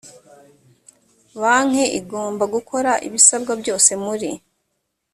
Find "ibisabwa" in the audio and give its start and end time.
3.07-3.53